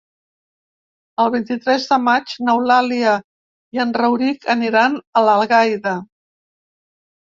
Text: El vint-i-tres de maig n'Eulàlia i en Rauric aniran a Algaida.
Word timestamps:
El 1.23 1.29
vint-i-tres 1.35 1.85
de 1.91 1.99
maig 2.07 2.35
n'Eulàlia 2.49 3.13
i 3.79 3.85
en 3.87 3.95
Rauric 4.03 4.53
aniran 4.59 5.01
a 5.19 5.27
Algaida. 5.39 5.99